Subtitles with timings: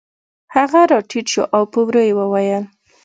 [0.55, 2.63] هغه راټیټ شو او په ورو یې وویل